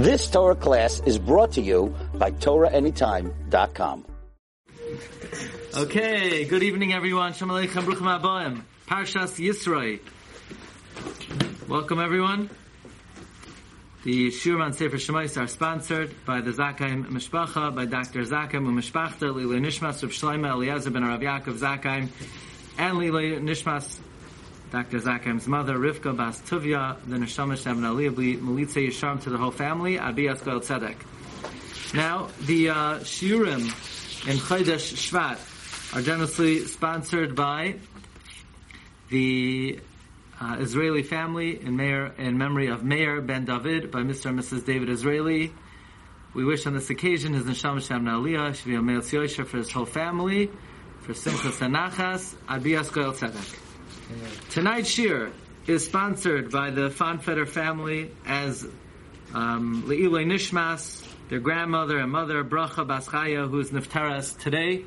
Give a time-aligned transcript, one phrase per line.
[0.00, 4.06] This Torah class is brought to you by TorahAnytime.com.
[5.76, 7.34] Okay, good evening everyone.
[7.34, 8.62] Shalom Aleichem, Bruchim.
[8.88, 10.00] Parshas Yisroi.
[11.68, 12.48] Welcome everyone.
[14.04, 18.22] The Shurman Sefer Shemais are sponsored by the Zakaim Mishpacha, by Dr.
[18.22, 22.08] Zakaim Umishpachta, Lili Nishmas, Rav Shloima Eliezer ben Rav Yaakov Zakaim,
[22.78, 23.98] and Lili Nishmas,
[24.70, 25.00] Dr.
[25.00, 29.96] Zakaim's mother, Rivka Bas Tuvia, the Neshama Shem Aliyah, Melitza Yisharm to the whole family,
[29.96, 30.96] Abiyas Goel Tzedek.
[31.92, 33.62] Now, the uh, Shiurim
[34.28, 37.74] in Chodesh Shvat are generously sponsored by
[39.08, 39.80] the
[40.40, 44.26] uh, Israeli family in, Meir, in memory of Meir Ben David by Mr.
[44.26, 44.64] and Mrs.
[44.64, 45.52] David Israeli.
[46.32, 49.84] We wish on this occasion his Neshama Shem Aliyah should Meil Yosher for his whole
[49.84, 50.48] family,
[51.00, 53.69] for Simchas and Nachas, Abiyas Goel Tzedek.
[54.50, 55.32] Tonight's shir
[55.66, 58.66] is sponsored by the Fonfeder family as
[59.32, 64.84] um, Nishmas, their grandmother and mother, Bracha Baschaya, who is Niftaras today,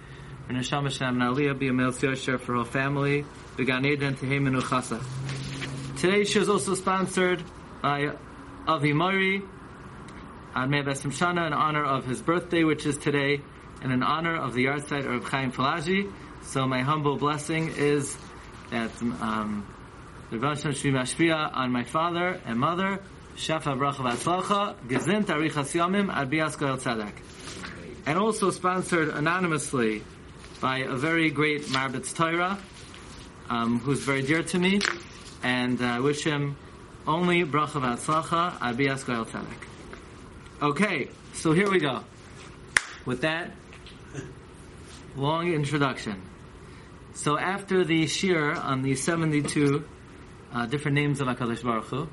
[0.50, 5.02] and Neshama Shem Aliyah be a Meil Yosher for her family, Began Eden Tehei Chasa.
[5.98, 7.42] Today's shir is also sponsored
[7.82, 8.12] by
[8.68, 9.42] Avi Mori
[10.54, 13.42] on Mei Besim Shana in honor of his birthday, which is today,
[13.82, 16.12] and in honor of the yahrzeit of Chaim Falaji.
[16.44, 18.18] So my humble blessing is
[18.74, 19.68] that um,
[20.32, 23.00] the Rosh Mashpia on my father and mother,
[23.36, 27.14] Shafa Bracha Vatzlacha, Gezint Arichas Yomim Adbias Goel Tzedek.
[28.08, 30.04] And also sponsored anonymously
[30.60, 32.58] by a very great Marbitz Torah,
[33.48, 34.82] um, who's very dear to me,
[35.44, 36.58] and I uh, wish him
[37.06, 39.68] only Bracha Vatzlacha Adbias Goel Tzedek.
[40.64, 42.04] Okay, so here we go.
[43.06, 43.52] With that
[45.16, 46.33] long introduction.
[47.16, 49.86] So after the shir on the 72
[50.52, 52.10] uh, different names of HaKadosh Baruch Hu,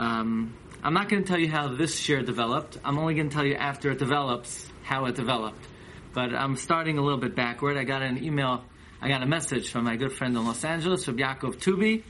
[0.00, 2.78] um, I'm not going to tell you how this shir developed.
[2.84, 5.64] I'm only going to tell you after it develops how it developed.
[6.12, 7.76] But I'm starting a little bit backward.
[7.76, 8.64] I got an email,
[9.00, 12.02] I got a message from my good friend in Los Angeles, from Yaakov Tubi,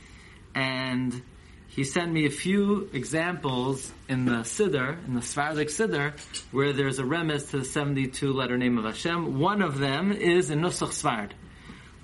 [0.55, 1.23] and
[1.69, 6.19] he sent me a few examples in the Siddur, in the Sephardic Siddur,
[6.53, 9.39] where there's a remez to the 72 letter name of Hashem.
[9.39, 11.33] One of them is in Nusach Sfard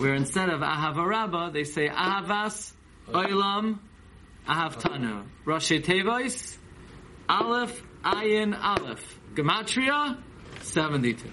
[0.03, 2.73] where instead of Ahavarabba, they say Ahavas,
[3.09, 3.79] Oilam,
[4.49, 5.25] Ahavtanu.
[5.47, 6.57] Rashi Tevois,
[7.29, 9.21] Aleph, Ayin, Aleph.
[9.35, 10.19] Gematria,
[10.63, 11.31] 72.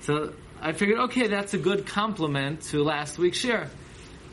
[0.00, 3.68] So I figured, okay, that's a good compliment to last week's share.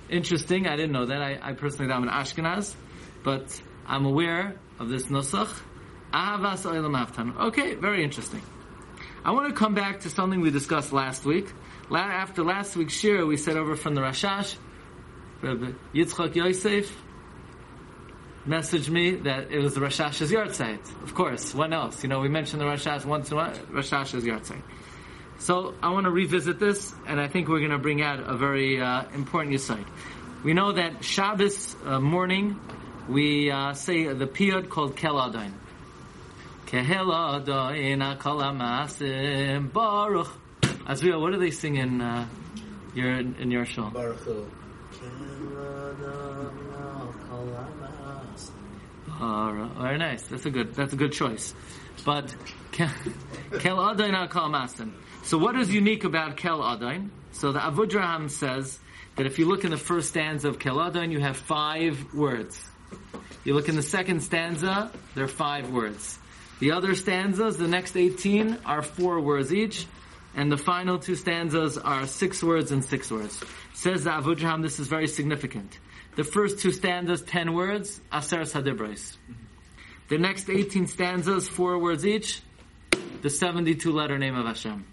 [0.08, 1.22] Interesting, I didn't know that.
[1.22, 2.76] I, I personally I'm an Ashkenaz,
[3.24, 5.52] but I'm aware of this Nusach.
[6.14, 7.48] Ahavas, Oilam.
[7.48, 8.44] Okay, very interesting.
[9.26, 11.48] I want to come back to something we discussed last week,
[11.94, 14.56] after last week's shir, we said over from the Rashash,
[15.42, 16.96] Rabbi Yitzchak Yosef
[18.48, 20.80] messaged me that it was the Rashash's yahrzeit.
[21.04, 22.04] Of course, when else?
[22.04, 24.62] You know, we mentioned the Rashash once in a while, Rashash's yahrzeit.
[25.38, 28.38] So I want to revisit this, and I think we're going to bring out a
[28.38, 29.86] very uh, important insight.
[30.44, 32.60] We know that Shabbos uh, morning,
[33.10, 35.54] we uh, say the piyut called Kel Adain
[39.72, 40.28] Baruch
[40.88, 42.28] Azriel, what do they sing in uh,
[42.94, 43.92] your in your shul?
[49.20, 50.24] Uh, very nice.
[50.28, 50.76] That's a good.
[50.76, 51.56] That's a good choice.
[52.06, 52.36] But
[52.72, 52.88] kel
[53.52, 54.92] adain masim.
[55.24, 57.10] So what is unique about kel adain?
[57.32, 58.80] So the Avudraham says
[59.16, 62.64] that if you look in the first stanza of kel adain, you have five words.
[63.44, 66.20] You look in the second stanza, there are five words.
[66.60, 69.88] The other stanzas, the next 18, are four words each
[70.36, 73.42] and the final two stanzas are six words and six words.
[73.74, 75.80] Says the Avudraham, this is very significant.
[76.16, 79.16] The first two stanzas, ten words, Aser Sadibrais.
[80.10, 82.42] The next 18 stanzas, four words each,
[83.22, 84.86] the 72 letter name of Hashem.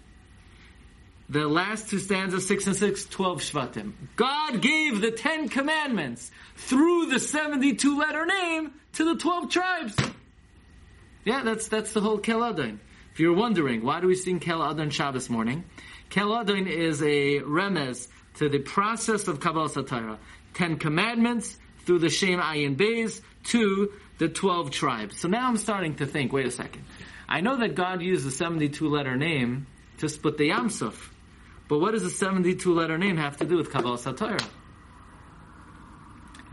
[1.29, 3.93] The last two stanzas, six and six, 12 Shvatim.
[4.15, 9.95] God gave the Ten Commandments through the 72 letter name to the 12 tribes.
[11.25, 12.79] Yeah, that's, that's the whole Keladin.
[13.13, 15.65] If you're wondering, why do we sing Kel Adon Shabbos morning?
[16.09, 18.07] Kel Adon is a remez
[18.37, 20.17] to the process of Kabbalas HaTorah.
[20.55, 21.55] Ten Commandments
[21.85, 25.19] through the Shem Ayin Beis to the twelve tribes.
[25.19, 26.85] So now I'm starting to think, wait a second.
[27.29, 29.67] I know that God used the 72 letter name
[29.99, 30.95] to split the Yamsuf.
[31.67, 34.43] But what does the 72 letter name have to do with Kabbalas HaTorah?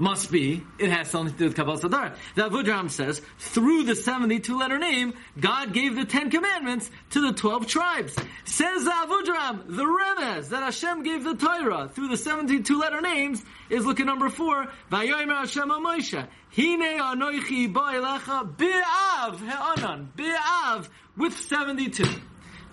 [0.00, 2.17] Must be it has something to do with Kabbalas HaTorah.
[2.35, 7.35] The Avudraham says, through the 72 letter name, God gave the Ten Commandments to the
[7.35, 8.17] 12 tribes.
[8.47, 13.44] Says the Avudraham, the Remez that Hashem gave the Torah through the 72 letter names
[13.69, 16.26] is look at number four, Vayomer Hashem Moshe.
[16.56, 20.11] Hine anoichi ba'elecha bi'av he'anan.
[20.17, 20.88] Bi'av
[21.19, 22.05] with 72.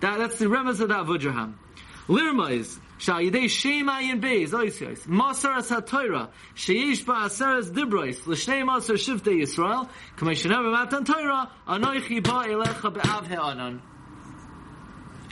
[0.00, 1.56] That, that's the Remez of the Avudraham.
[2.08, 9.88] Lirmais, Sha'yidei Shem Ayin Beis, Oisyos, Masaras HaTorah, Sheyesh Ba'asaras Dibrois, L'shnei Masar Shivtei Yisrael,
[10.16, 13.80] K'may Shenever Matan Torah, Anoichi Ba'elecha Be'av He'anan.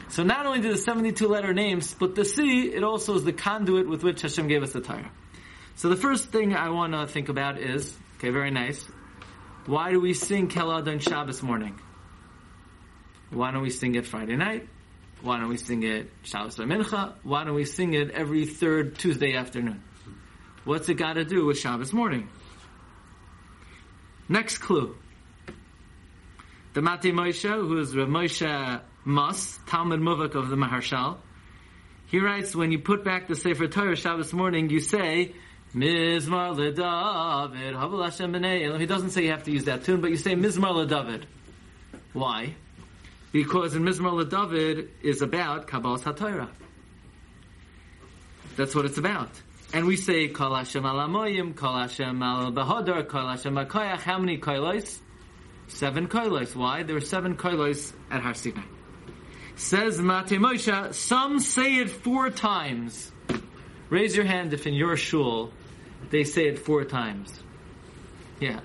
[0.09, 3.33] So not only do the 72 letter names but the sea, it also is the
[3.33, 5.11] conduit with which Hashem gave us the Torah.
[5.75, 8.87] So the first thing I want to think about is, okay, very nice.
[9.67, 11.81] Why do we sing Kel Adon Shabbos morning?
[13.31, 14.69] Why don't we sing it Friday night?
[15.23, 17.15] Why don't we sing it Shabbos Mincha?
[17.23, 19.83] Why don't we sing it every third Tuesday afternoon?
[20.65, 22.29] What's it got to do with Shabbos morning?
[24.29, 24.97] Next clue.
[26.75, 31.19] The Mate Moshe, who is Rav Moshe Mas, Talmud Muvak of the Maharshal,
[32.09, 35.33] he writes, when you put back the Sefer Torah Shabbos morning, you say,
[35.75, 40.17] Mizmor LeDavid, Havel Hashem He doesn't say you have to use that tune, but you
[40.17, 41.25] say Mizmor LeDavid.
[42.13, 42.55] Why?
[43.32, 46.49] Because in Mizmar LeDavid is about Kabbalah HaTorah.
[48.56, 49.31] That's what it's about.
[49.75, 53.99] And we say, Kol Hashem al Amoyim, Kol Hashem al Bahadar, Kol Hashem al Koyach.
[53.99, 54.99] How many koilos?
[55.69, 56.55] Seven koilos.
[56.55, 56.82] Why?
[56.82, 58.62] There are seven koilos at Har Sinai.
[59.56, 63.11] Says Mate Moshe, some say it four times.
[63.88, 65.52] Raise your hand if in your shul
[66.11, 67.32] they say it four times.
[68.38, 68.61] Yeah.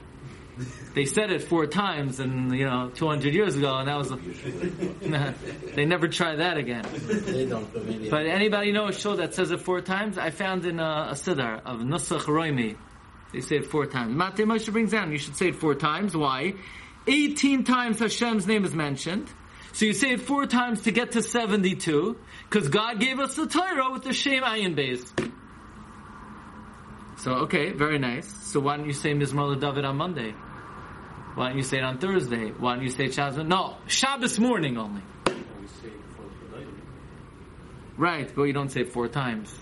[0.94, 4.16] They said it four times and, you know, 200 years ago and that was, a,
[5.76, 6.86] they never try that again.
[7.08, 8.10] They don't, but.
[8.10, 10.18] But anybody know a shul that says it four times?
[10.18, 12.76] I found in uh, a, a siddur of Nusach Roimi.
[13.32, 14.16] They say it four times.
[14.16, 16.16] Mate Moshe brings down, you should say it four times.
[16.16, 16.56] Why?
[17.08, 19.30] 18 times Hashem's name is mentioned.
[19.74, 22.18] So you say it four times to get to 72,
[22.50, 25.32] because God gave us the Torah with the Shem Ayin Beis.
[27.20, 28.28] So, okay, very nice.
[28.28, 30.34] So why don't you say Mizmor David on Monday?
[31.36, 32.50] Why don't you say it on Thursday?
[32.50, 33.46] Why don't you say Shabbos?
[33.46, 35.02] No, Shabbos morning only.
[37.98, 39.54] Right, but you don't say it four times.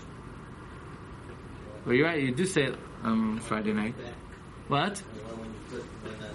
[1.84, 3.94] Well, you're right, you do say it um, Friday night.
[4.68, 4.98] What?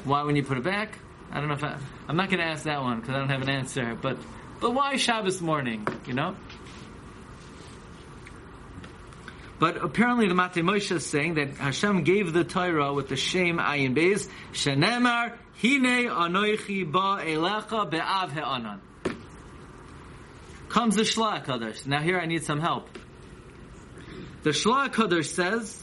[0.04, 1.00] Why when you put it back?
[1.32, 1.78] I don't know if I,
[2.08, 3.98] I'm not going to ask that one because I don't have an answer.
[4.02, 4.18] But
[4.60, 5.88] but why Shabbos morning?
[6.06, 6.36] You know.
[9.58, 13.58] But apparently the Mate Moshe is saying that Hashem gave the Torah with the Shem
[13.58, 18.82] Ayin Beis Shenemar Hine Anoichi Ba Elecha Be'av He'anan.
[20.68, 21.86] Comes the Shla Kadosh.
[21.86, 22.90] Now here I need some help.
[24.44, 25.82] The Shla Kadosh says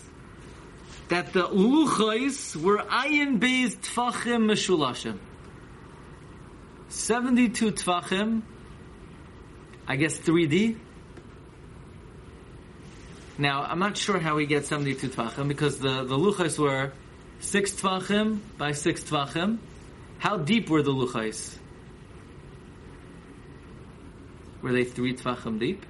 [1.09, 5.19] that the Luchais were Ayin Beis Tfachim Meshulashim.
[6.91, 8.43] 72 Tvachim,
[9.89, 10.77] I guess 3D.
[13.39, 16.93] Now, I'm not sure how we get 72 Tvachim because the, the Luchais were
[17.41, 19.59] 6 Tvachim by 6 Tvachim.
[20.19, 21.57] How deep were the Luchais?
[24.61, 25.85] Were they 3 Tvachim deep?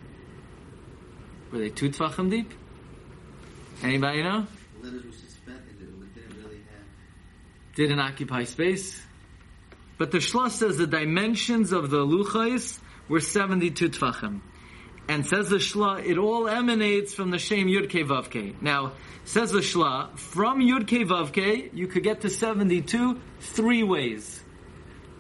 [1.51, 2.53] Were they 2 Tvachim deep?
[3.83, 4.47] Anybody know?
[7.75, 9.03] Didn't occupy space.
[9.99, 12.79] But the Shla says the dimensions of the Luchais
[13.09, 14.41] were 72 Tvachim.
[15.13, 18.55] And says the Shla, it all emanates from the Shem Yud Kei Vav Kei.
[18.63, 18.93] Now,
[19.27, 24.43] says the Shla, from Yud Kei Vav Kei, you could get to 72 three ways.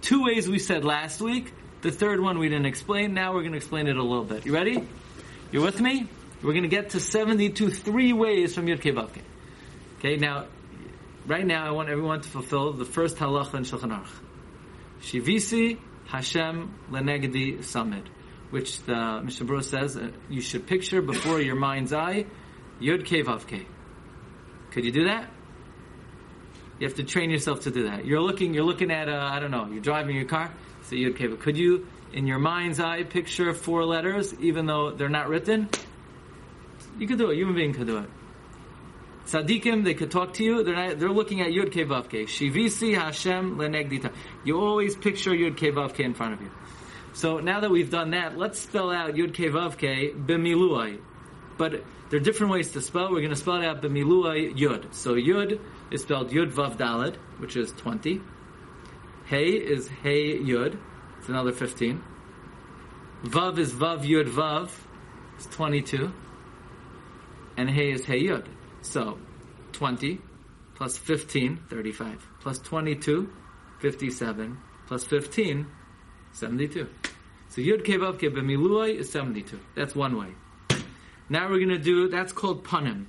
[0.00, 1.52] Two ways we said last week.
[1.82, 3.12] The third one we didn't explain.
[3.12, 4.46] Now we're going to explain it a little bit.
[4.46, 4.82] You ready?
[5.50, 6.08] You with me?
[6.42, 9.20] We're going to get to 72 three ways from Yud Kei Vav Kei.
[9.98, 10.46] Okay, now,
[11.26, 14.08] right now I want everyone to fulfill the first halacha in Shulchan Aruch.
[15.02, 18.06] Shivisi Hashem Lenegedi Samid,
[18.52, 22.26] which the Mishnah says uh, you should picture before your mind's eye
[22.80, 23.66] Yud Kei Vav Kei.
[24.72, 25.30] Could you do that?
[26.78, 28.04] You have to train yourself to do that.
[28.04, 31.40] You're looking, you're looking at, I don't know, you're driving your car, so Yud Vav.
[31.40, 35.70] Could you, in your mind's eye, picture four letters, even though they're not written?
[36.98, 37.36] You could do it.
[37.36, 38.10] Human being could do it.
[39.26, 40.62] Tzaddikim, they could talk to you.
[40.62, 42.24] They're not, they're looking at Yud Kei Vav Kei.
[42.24, 44.12] Shivisi Hashem lenegdita.
[44.44, 46.50] You always picture Yud Kei Vav Kei in front of you.
[47.14, 51.00] So now that we've done that, let's spell out Yud Kei Vav Kei b'miluai.
[51.58, 53.10] But there are different ways to spell.
[53.10, 54.94] We're going to spell it out b'miluai Yud.
[54.94, 58.20] So Yud is spelled Yud Vav Daled, which is 20.
[59.26, 60.78] Hey is Hey Yud.
[61.18, 62.02] It's another 15.
[63.24, 64.70] Vav is Vav Yud Vav.
[65.36, 66.12] It's 22.
[67.56, 68.46] And Hey is Hey Yud.
[68.80, 69.18] So,
[69.72, 70.18] 20
[70.74, 73.30] plus 15, 35, plus 22,
[73.78, 75.66] 57, plus 15,
[76.32, 76.88] 72.
[77.52, 79.60] So Yud Kei Vav is 72.
[79.74, 80.28] That's one way.
[81.28, 83.04] Now we're going to do, that's called Panim.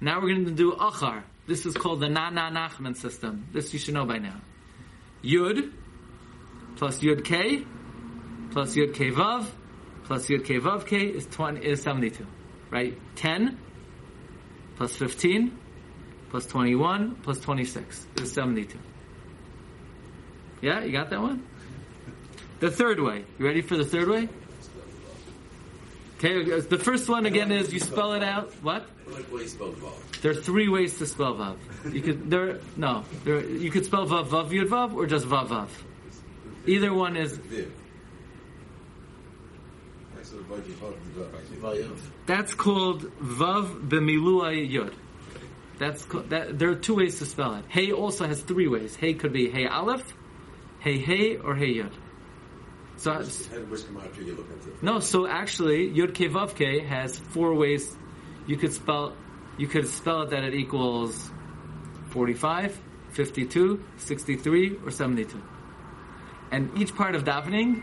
[0.00, 1.24] Now we're going to do Achar.
[1.46, 3.46] This is called the Na Na Nachman system.
[3.52, 4.40] This you should know by now.
[5.22, 5.72] Yud
[6.76, 7.66] plus Yud K
[8.50, 9.46] plus Yud K Vav
[10.04, 12.26] plus Yud K K is 20, is 72.
[12.70, 12.98] Right?
[13.16, 13.58] 10
[14.76, 15.58] plus 15
[16.30, 18.78] plus 21 plus 26 is 72.
[20.62, 21.46] Yeah, you got that one?
[22.60, 23.24] The third way.
[23.38, 24.28] You ready for the third way?
[26.18, 28.50] Okay, uh, the first one again is you spell it out.
[28.62, 28.86] What?
[29.06, 30.20] Like way spelled vav.
[30.22, 31.56] There are three ways to spell vav.
[31.92, 35.48] You could there no there you could spell vav vav yud vav or just vav
[35.48, 35.68] vav.
[36.66, 37.38] Either one is.
[42.24, 44.94] That's called vav b'milua yud.
[45.78, 46.58] That's that.
[46.58, 47.66] There are two ways to spell it.
[47.68, 48.96] Hey also has three ways.
[48.96, 50.14] Hey could be hey aleph,
[50.80, 51.92] hey hey, or hey yud.
[52.96, 53.82] So And which
[54.18, 54.82] you look at?
[54.82, 57.94] no, so actually yud ke vav ke has four ways.
[58.46, 59.14] You could spell
[59.58, 61.30] you could spell it that it equals
[62.10, 62.78] 45,
[63.10, 65.42] 52, 63, or 72.
[66.50, 67.82] And each part of davening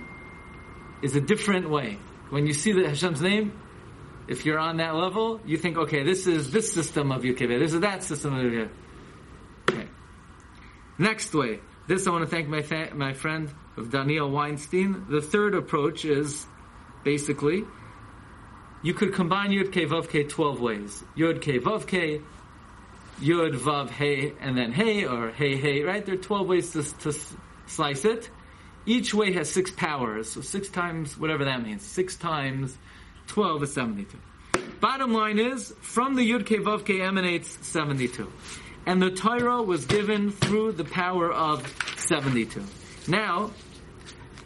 [1.01, 1.97] is a different way.
[2.29, 3.59] When you see the Hashem's name,
[4.27, 7.73] if you're on that level, you think, okay, this is this system of Keveh, this
[7.73, 8.69] is that system of Yud
[9.69, 9.87] Okay.
[10.97, 11.59] Next way.
[11.87, 15.05] This I want to thank my fa- my friend of Daniel Weinstein.
[15.09, 16.45] The third approach is
[17.03, 17.65] basically
[18.83, 21.03] you could combine Yud K Vav K 12 ways.
[21.15, 22.19] Yud K Vav K,
[23.21, 26.05] Yud Vav Hey, and then Hey, or Hey Hey, right?
[26.05, 27.17] There are 12 ways to, to
[27.65, 28.29] slice it.
[28.85, 31.83] Each way has six powers, so six times, whatever that means.
[31.83, 32.77] Six times
[33.27, 34.17] 12 is 72.
[34.81, 38.29] Bottom line is, from the Yud K Vav K emanates 72.
[38.85, 41.65] And the Torah was given through the power of
[41.95, 42.61] 72.
[43.07, 43.51] Now,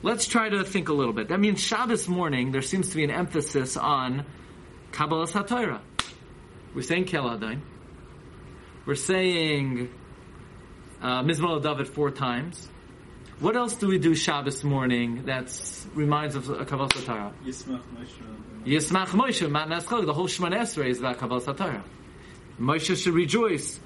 [0.02, 1.30] let's try to think a little bit.
[1.30, 4.26] That means Shabbos morning, there seems to be an emphasis on
[4.92, 5.82] Kabbalah HaTorah.
[6.74, 7.62] We're saying Keladain.
[8.86, 9.90] We're saying
[11.02, 12.70] uh, Mizmor David four times.
[13.40, 15.52] What else do we do Shabbos morning that
[15.94, 17.34] reminds of uh, Kabbalah HaTorah?
[17.46, 18.66] Yismach Moshe.
[18.66, 21.84] Yismach Moshe, Matnas the whole Shemona Esrei is about Kabbalah HaTorah.
[22.60, 23.80] Moshe should rejoice,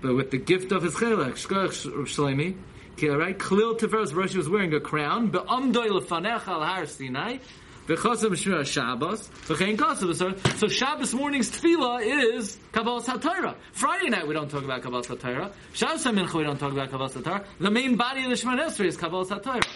[0.00, 1.72] but with the gift of his chelek, Shkoch
[2.06, 2.58] Shleimi, okay,
[3.02, 3.38] right?
[3.38, 7.38] Khalil Tiferes Rosh was wearing a crown, be'amdoi lefanecha al har Sinai,
[7.86, 10.58] v'chosam shmir Shabbos, v'chein v'sor.
[10.58, 13.56] So Shabbos morning's tefillah is Kabbalah HaTorah.
[13.72, 15.52] Friday night we don't talk about Kabbalah HaTorah.
[15.72, 17.44] Shabbos HaMincha we don't talk about Kabbalah HaTorah.
[17.58, 19.66] The main body of the Shemona Esrei is Kabbalah HaTorah.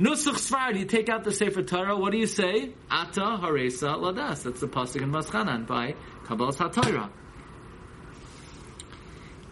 [0.00, 2.70] Nusach Sfard, you take out the Sefer Torah, what do you say?
[2.90, 4.42] Ata Haresa Ladas.
[4.42, 7.10] That's the Pasuk in Maschanan by Kabbalah HaTorah.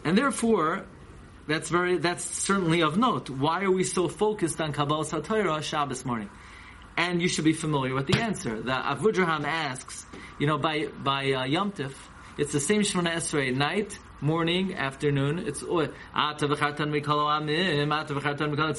[0.05, 0.85] And therefore,
[1.47, 3.31] that's very, that's certainly of note.
[3.31, 6.31] Why are we so focused on Kabbalah HaTorah Shabbos morning?
[6.97, 8.61] And you should be familiar with the answer.
[8.61, 10.07] The Avudraham asks,
[10.39, 11.95] you know, by, by uh, Yom Tif,
[12.39, 15.41] it's the same Shemona Esrei, night, morning, afternoon.
[15.41, 15.81] It's oh.
[15.81, 16.49] It's the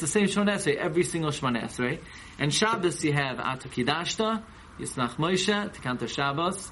[0.07, 1.99] same Shemona Esrei, every single Shemona Esrei.
[2.39, 4.41] And Shabbos you have Ata Kidashta,
[4.79, 6.71] Yismach Moshe, Tikanta Shabbos,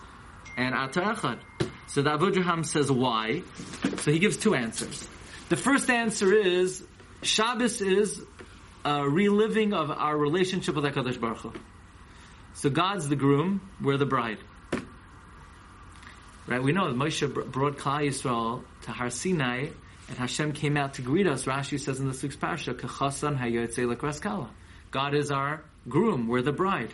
[0.58, 1.40] and Ata Echad.
[1.88, 3.44] So the Avudraham says why.
[4.00, 5.08] So he gives two answers.
[5.52, 6.82] The first answer is
[7.24, 8.22] Shabbos is
[8.86, 11.54] a reliving of our relationship with HaKadosh Baruch Hu.
[12.54, 14.38] So God's the groom, we're the bride.
[16.48, 16.64] Right?
[16.64, 19.68] We know that Moshe brought Klal Yisrael to Har Sinai,
[20.08, 21.44] and Hashem came out to greet us.
[21.44, 24.48] Rashi says in the sixth parsha, "Kechasan hayotzei lekraskala."
[24.92, 26.94] God is our groom, we're the bride.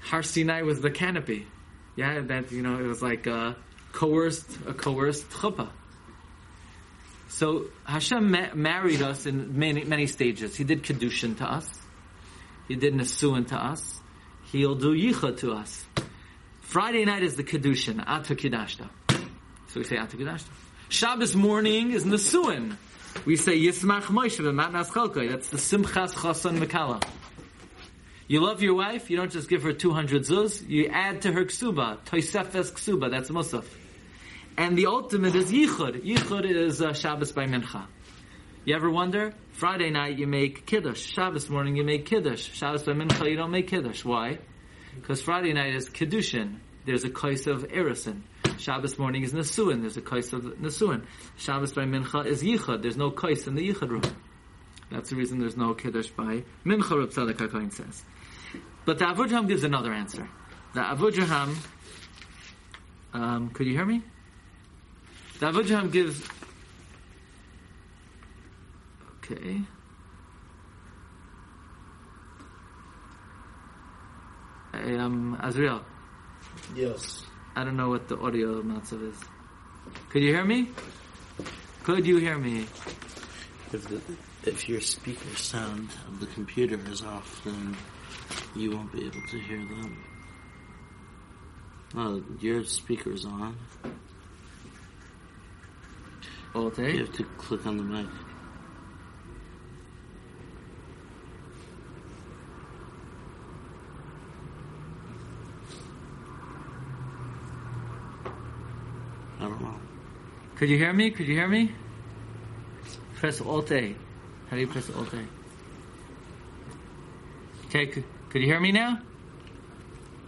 [0.00, 1.46] Har Sinai was the canopy.
[1.94, 3.54] Yeah, that you know, it was like a
[3.92, 5.68] coerced, a coerced chuppah.
[7.28, 10.56] So Hashem ma- married us in many many stages.
[10.56, 11.68] He did kedushin to us.
[12.66, 14.00] He did nesuin to us.
[14.50, 15.84] He'll do yichud to us.
[16.60, 18.90] Friday night is the kedushin, ata.
[19.68, 20.38] So we say ata.
[20.88, 22.76] Shabbos morning is nesuin.
[23.24, 25.30] We say yismach Moshe v'matnas chalkoi.
[25.30, 27.02] That's the simchas chasan mekala.
[28.26, 31.46] You love your wife, you don't just give her 200 zuz, you add to her
[31.46, 33.64] ksuba, toisefes ksuba, that's musaf.
[34.58, 36.02] And the ultimate is yichud.
[36.02, 37.86] Yichud is uh, Shabbos by mincha.
[38.64, 39.32] You ever wonder?
[39.52, 41.00] Friday night you make kiddush.
[41.00, 42.52] Shabbos morning you make kiddush.
[42.54, 44.04] Shabbos by mincha you don't make kiddush.
[44.04, 44.38] Why?
[44.96, 46.56] Because Friday night is kiddushin.
[46.84, 48.22] There's a kais of erison.
[48.58, 49.82] Shabbos morning is nesuin.
[49.82, 51.04] There's a kais of nesuin.
[51.36, 52.82] Shabbos by mincha is yichud.
[52.82, 54.16] There's no kais in the yichud room.
[54.90, 56.98] That's the reason there's no kiddush by mincha.
[56.98, 58.02] Reb Tzadok says.
[58.84, 60.28] But the Avudraham gives another answer.
[60.74, 61.54] The Avudraham,
[63.14, 64.02] um, could you hear me?
[65.38, 66.26] The Avudraham gives
[69.30, 69.60] Okay.
[74.72, 75.82] Hey, um, Azriel,
[76.74, 77.24] Yes.
[77.54, 79.18] I don't know what the audio matzav is.
[80.10, 80.70] Could you hear me?
[81.84, 82.66] Could you hear me?
[83.72, 84.00] If the,
[84.44, 87.76] if your speaker sound of the computer is off, then
[88.56, 90.04] you won't be able to hear them.
[91.94, 93.56] Oh, your speaker's on.
[96.58, 98.06] You have to click on the mic.
[109.38, 109.74] I don't know.
[110.56, 111.12] Could you hear me?
[111.12, 111.72] Could you hear me?
[113.14, 113.94] Press Alt A.
[114.50, 115.24] How do you press Alt A?
[117.66, 118.98] Okay, could, could you hear me now?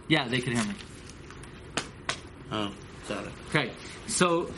[0.07, 0.75] Yeah, they could hear me.
[2.53, 2.71] Oh,
[3.09, 3.31] got it.
[3.49, 3.71] Okay,
[4.07, 4.49] so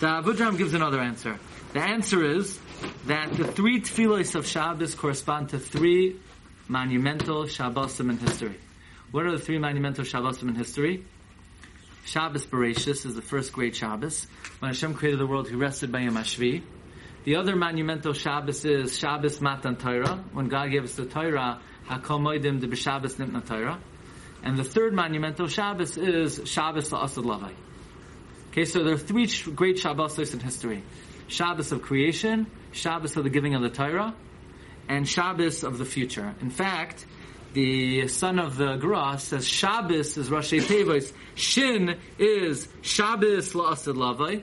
[0.00, 1.38] the uh, Avudraham gives another answer.
[1.74, 2.58] The answer is
[3.06, 6.16] that the three tefillos of Shabbos correspond to three
[6.68, 8.56] monumental Shabbosim in history.
[9.10, 11.04] What are the three monumental Shabbosim in history?
[12.06, 14.26] Shabbos Bereshis is the first great Shabbos.
[14.60, 16.62] When Hashem created the world, He rested by Yom Hashvi.
[17.24, 20.24] The other monumental Shabbos is Shabbos Matan Torah.
[20.32, 23.78] When God gave us the Torah, Hakol Moedim de B'Shabbos Nitna Torah.
[24.42, 27.52] And the third monumental Shabbos is Shabbos La'asad Lavai.
[28.50, 30.82] Okay, so there are three great Shabbosos in history.
[31.28, 34.12] Shabbos of creation, Shabbos of the giving of the Torah,
[34.88, 36.34] and Shabbos of the future.
[36.40, 37.06] In fact,
[37.52, 44.42] the son of the Gra says Shabbos is Rashi Tevos, Shin is Shabbos La'asad Lavai,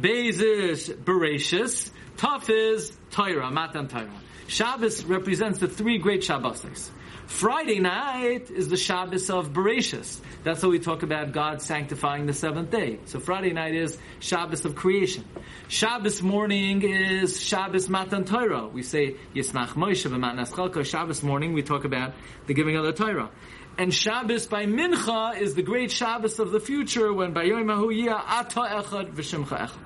[0.00, 4.08] Beis is Bereshis, Taf is Torah, Matan Torah.
[4.46, 6.90] Shabbos represents the three great Shabbosos.
[7.28, 10.18] Friday night is the Shabbos of Bereshis.
[10.44, 12.98] That's how we talk about God sanctifying the seventh day.
[13.04, 15.24] So Friday night is Shabbos of creation.
[15.68, 18.66] Shabbos morning is Shabbos Matan Torah.
[18.66, 20.84] We say Yismach Moshe v'Matnas Chalka.
[20.84, 22.14] Shabbos morning we talk about
[22.46, 23.30] the giving of the Torah.
[23.76, 28.60] And Shabbos by Mincha is the great Shabbos of the future when by Yom Ata
[28.60, 29.78] Echad v'Shimcha Echad.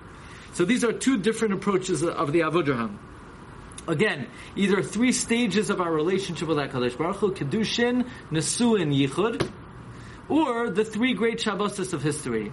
[0.54, 2.98] So these are two different approaches of the Avudraham.
[3.88, 9.50] Again, either three stages of our relationship with HaKadosh Baruch Hu, Kedushin, Nesuin, Yichud,
[10.28, 12.52] or the three great Shabbosos of history.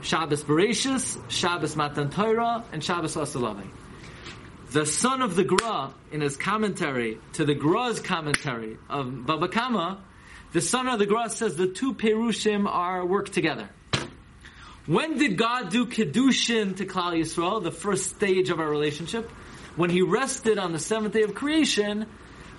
[0.00, 3.66] Shabbos Bereshis, Shabbos Matan Torah, and Shabbos Asalavai.
[4.70, 10.00] The son of the Gra, in his commentary to the Gra's commentary of Baba Kama,
[10.52, 13.68] the son of the Gra says the two Perushim are work together.
[14.86, 19.30] When did God do Kedushin to Klal Yisrael, the first stage of our relationship?
[19.78, 22.06] When He rested on the seventh day of creation,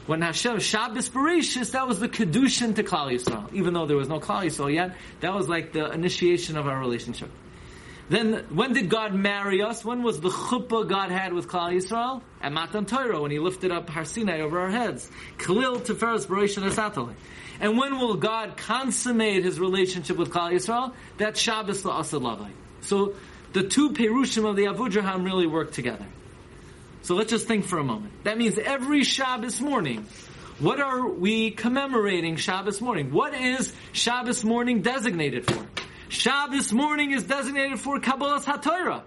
[0.05, 3.53] when Hashem Shabbos Bereshis, that was the Kedushin to Klal Yisrael.
[3.53, 6.79] Even though there was no Klal Yisrael yet, that was like the initiation of our
[6.79, 7.29] relationship.
[8.07, 9.83] Then, when did God marry us?
[9.83, 12.21] When was the chuppah God had with Klal Yisrael?
[12.41, 15.11] At Matan Torah, when He lifted up Har Sinai over our heads.
[15.39, 17.15] Khalil Tiferes Bereshit Asatale.
[17.59, 20.93] And when will God consummate His relationship with Klal Yisrael?
[21.17, 22.49] That's Shabbos La'asad Lavai.
[22.79, 23.13] So,
[23.51, 26.05] the two Perushim of the Avudraham really work together.
[27.01, 28.23] So let's just think for a moment.
[28.23, 30.05] That means every Shabbos morning,
[30.59, 33.11] what are we commemorating Shabbos morning?
[33.11, 35.65] What is Shabbos morning designated for?
[36.09, 39.03] Shabbos morning is designated for Kabbalas HaTorah.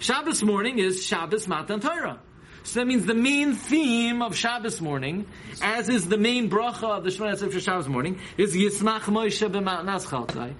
[0.00, 2.20] Shabbos morning is Shabbos Matan Torah.
[2.64, 5.26] So that means the main theme of Shabbos morning,
[5.62, 9.48] as is the main bracha of the Shemona Esrei for Shabbos morning, is Yismach Moshe
[9.50, 10.54] b'Matnas Chalkai.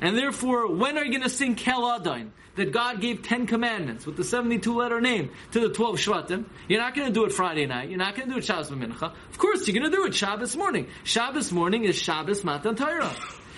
[0.00, 2.30] And therefore, when are you going to sing Kel Adain?
[2.56, 6.44] That God gave ten commandments with the 72 letter name to the 12 Shvatim.
[6.68, 7.88] You're not going to do it Friday night.
[7.88, 9.12] You're not going to do it Shabbos Mincha.
[9.28, 10.86] Of course, you're going to do it Shabbos morning.
[11.02, 13.12] Shabbos morning is Shabbos Matan Torah.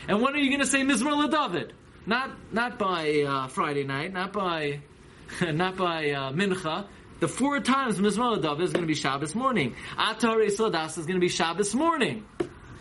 [0.09, 1.73] And when are you going to say Mizmor LeDavid?
[2.07, 4.81] Not, not by uh, Friday night, not by,
[5.43, 6.87] not by uh, Mincha.
[7.21, 9.75] The four times Mizmor LeDavid is going to be Shabbos morning.
[9.99, 12.25] Atar Esodas is going to be Shabbos morning.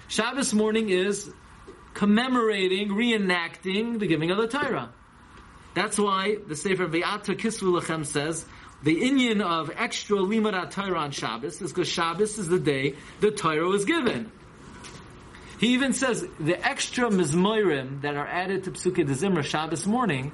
[0.08, 1.32] Shabbos morning is
[1.96, 4.94] commemorating, reenacting the giving of the Torah.
[5.74, 8.46] That's why the Sefer Ve'ata Kisvu Lechem says
[8.84, 13.32] the Inyan of extra Limud Torah on Shabbos is because Shabbos is the day the
[13.32, 14.32] Torah was given.
[15.60, 20.34] He even says the extra mizmorim that are added to Psuke de Zimra Shabbos morning.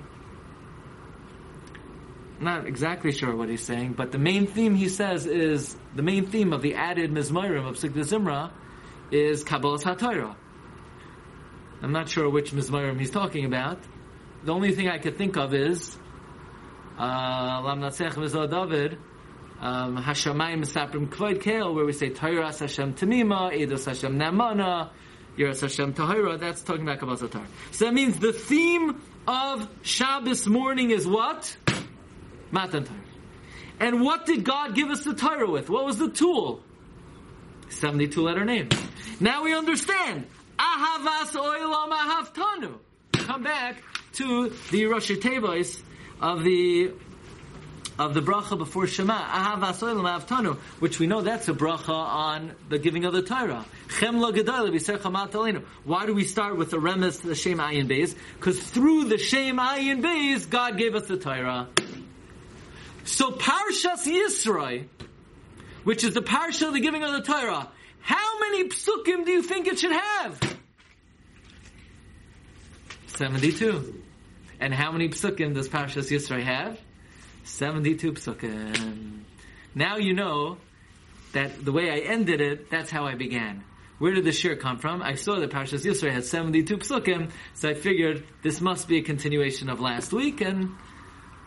[2.40, 6.26] Not exactly sure what he's saying, but the main theme he says is the main
[6.26, 8.52] theme of the added mizmorim of Psuke de Zimra
[9.12, 10.36] is Kabbalas HaTorah.
[11.82, 13.80] I'm not sure which mizmorim he's talking about.
[14.44, 15.98] The only thing I could think of is
[16.98, 18.98] Lam Natzech Mizah David,
[19.60, 24.90] um, Hashemayim Misaprim Kvoid Kale, where we say Torah Hashem Tamima, Eidos Hashem Namana,
[25.38, 26.40] Yiras Hashem Tahira.
[26.40, 27.48] That's talking about Kabbalah Torah.
[27.72, 31.56] So that means the theme of Shabbos morning is what?
[32.52, 33.00] Matan Torah.
[33.80, 35.68] And what did God give us the Torah with?
[35.70, 36.62] What was the tool?
[37.70, 38.70] 72 letter name.
[39.20, 40.28] Now we understand.
[40.62, 42.78] Ahavas oilam ahavtanu.
[43.14, 43.82] Come back
[44.14, 45.82] to the Rosh Tevos
[46.22, 46.92] of the
[47.98, 52.52] of the bracha before Shema, Ahavas oilam ahavtanu, which we know that's a bracha on
[52.70, 53.66] the giving of the Torah.
[55.84, 58.16] Why do we start with the remes, to the Shem Ayin Beis?
[58.36, 61.70] Because through the Shem Ayin Beis, God gave us the Torah.
[63.04, 64.86] So Parshas Yisroi,
[65.84, 67.68] which is the parsha of the giving of the Torah,
[68.02, 70.58] how many psukim do you think it should have?
[73.08, 74.02] 72.
[74.60, 76.80] And how many psukim does Parshas Yisroi have?
[77.44, 79.22] 72 psukim.
[79.74, 80.58] Now you know
[81.34, 83.64] that the way I ended it, that's how I began.
[84.00, 85.02] Where did the shir come from?
[85.02, 89.04] I saw that Parshas Yisroi had 72 psukim, so I figured this must be a
[89.04, 90.72] continuation of last week, and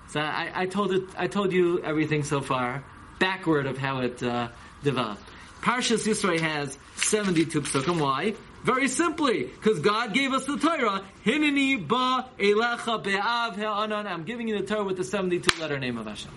[0.09, 2.85] so I, I told it, I told you everything so far,
[3.19, 4.49] backward of how it uh,
[4.85, 5.23] developed.
[5.65, 7.99] Parshas Yisroi has 72 psukim.
[7.99, 8.35] Why?
[8.65, 11.03] Very simply, because God gave us the Torah.
[11.25, 14.07] Hineni ba elecha be'av ha'anan.
[14.07, 16.31] I'm giving you the Torah with the 72 letter name of Hashem.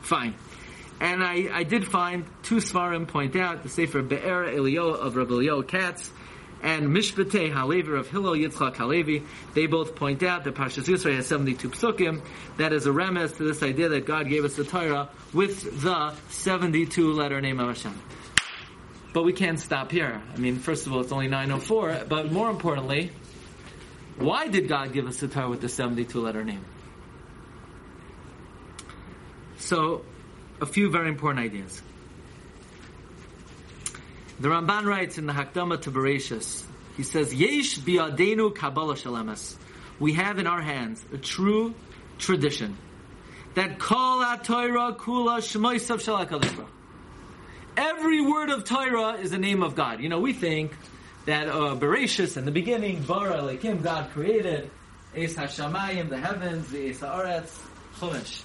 [0.00, 0.34] Fine.
[0.98, 5.34] And I, I did find two Svarim point out, the Sefer Be'er Elio of Rabbi
[5.34, 6.10] Elio Katz,
[6.62, 11.26] and Mishpatei Halevi of Hillel Yitzchak Halevi, they both point out that Parshas Yisrael has
[11.26, 12.22] 72 psukim.
[12.56, 16.14] That is a remes to this idea that God gave us the Torah with the
[16.30, 18.00] 72 letter name of Hashem.
[19.12, 20.20] But we can't stop here.
[20.34, 23.10] I mean, first of all, it's only 904, but more importantly,
[24.16, 26.64] why did God give us the Torah with the 72 letter name?
[29.58, 30.04] So,
[30.60, 31.82] a few very important ideas.
[34.40, 36.64] The Ramban writes in the Hakdama to Bereshis,
[36.96, 39.56] he says, Yesh biadenu Kabbalah shalemes.
[39.98, 41.74] We have in our hands a true
[42.18, 42.76] tradition
[43.54, 46.66] that kol Torah kula shmoisav Hu.
[47.78, 50.00] Every word of Torah is the name of God.
[50.00, 50.72] You know, we think
[51.26, 54.68] that uh, Bereshis in the beginning, Bara Elohim, God created
[55.14, 57.56] Es Hashamayim, the heavens, the Es Haaretz,
[58.00, 58.42] Chumash.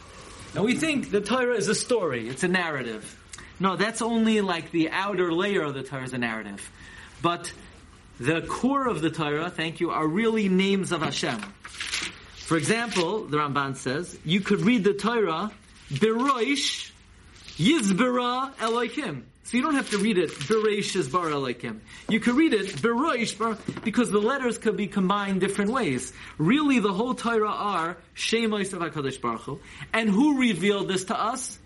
[0.54, 3.20] Now we think the Torah is a story, it's a narrative.
[3.60, 6.70] No, that's only like the outer layer of the Torah is a narrative.
[7.24, 7.52] But
[8.20, 11.42] the core of the Torah, thank you, are really names of Hashem.
[12.46, 15.52] For example, the Ramban says, you could read the Torah,
[15.90, 16.92] Beroish,
[17.58, 19.26] Yizbera Elohim.
[19.44, 21.82] So you don't have to read it, Bereish is Bar Elohim.
[22.08, 26.14] You could read it, Bereish Bar, because the letters could be combined different ways.
[26.38, 29.60] Really, the whole Torah are Shemois of HaKadosh Baruch Hu.
[29.92, 31.60] And who revealed this to us?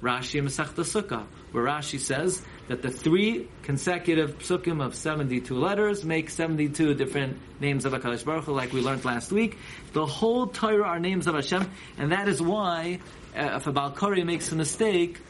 [0.00, 6.30] Rashi Masechta Sukkah, where Rashi says that the three consecutive psukim of 72 letters make
[6.30, 9.58] 72 different names of HaKadosh Baruch Hu, like we learned last week.
[9.92, 13.00] The whole Torah are names of Hashem, and that is why,
[13.38, 15.20] uh, if a Ba'al Korei makes a mistake,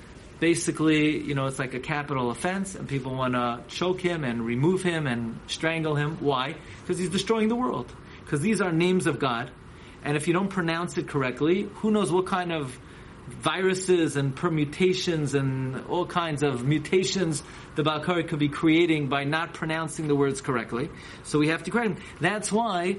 [0.40, 4.44] basically, you know, it's like a capital offense, and people want to choke him and
[4.44, 6.16] remove him and strangle him.
[6.20, 6.56] Why?
[6.82, 7.92] Because he's destroying the world.
[8.24, 9.50] Because these are names of God,
[10.04, 12.78] and if you don't pronounce it correctly, who knows what kind of
[13.28, 17.42] viruses and permutations and all kinds of mutations
[17.74, 20.88] the Ba'al Korei could be creating by not pronouncing the words correctly.
[21.24, 22.04] So we have to correct them.
[22.20, 22.96] That's why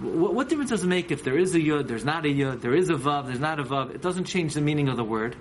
[0.00, 2.60] what, what, difference does it make if there is a yud, there's not a yud,
[2.60, 3.94] there is a vav, there's not a vav?
[3.94, 5.36] It doesn't change the meaning of the word.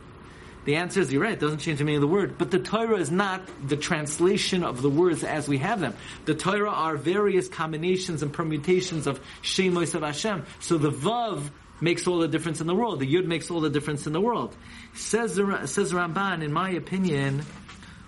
[0.66, 2.38] The answer is you're right, it doesn't change the meaning of the word.
[2.38, 5.96] But the Torah is not the translation of the words as we have them.
[6.26, 10.46] The Torah are various combinations and permutations of Shemois of Hashem.
[10.60, 13.00] So the vav makes all the difference in the world.
[13.00, 14.56] The Yud makes all the difference in the world.
[14.94, 17.44] Says, says Ramban, in my opinion,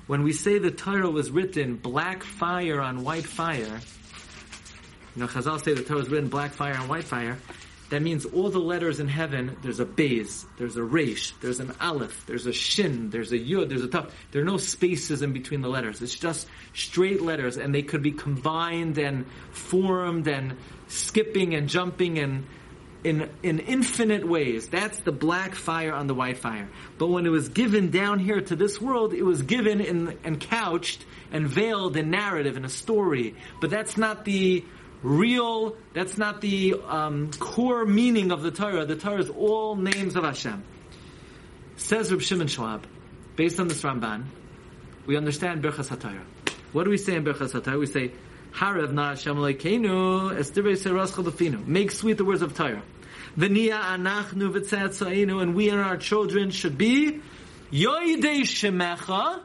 [0.08, 3.80] when we say the Torah was written black fire on white fire,
[5.16, 7.38] you know, Chazal say the Torah is written black fire and white fire,
[7.90, 11.74] that means all the letters in heaven, there's a Beis, there's a Resh, there's an
[11.82, 14.14] Aleph, there's a Shin, there's a Yud, there's a Tav.
[14.32, 16.02] There are no spaces in between the letters.
[16.02, 20.56] It's just straight letters, and they could be combined and formed and
[20.88, 22.46] skipping and jumping and
[23.04, 24.68] in, in infinite ways.
[24.68, 26.70] That's the black fire on the white fire.
[26.98, 30.40] But when it was given down here to this world, it was given in, and
[30.40, 33.36] couched and veiled in narrative, in a story.
[33.62, 34.66] But that's not the
[35.02, 38.86] real, that's not the um, core meaning of the Torah.
[38.86, 40.64] The Torah is all names of Hashem.
[41.78, 42.86] Says Reb Shimon Schwab,
[43.36, 44.26] based on this Ramban,
[45.06, 46.24] we understand Birchas HaTorah.
[46.74, 47.80] What do we say in Birchas HaTorah?
[47.80, 48.12] We say,
[48.54, 51.66] Harev na Hashem leikeinu estivei seras chalafinu.
[51.66, 52.84] Make sweet the words of Torah.
[53.38, 57.22] V'niya anachnu v'tzatzayinu, and we and our children should be
[57.72, 59.42] yoidei shemecha,